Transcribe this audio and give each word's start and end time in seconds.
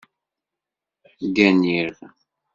Gganiɣ 1.25 1.93